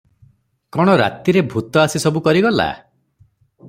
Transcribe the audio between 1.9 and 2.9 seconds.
ସବୁ କରିଗଲା?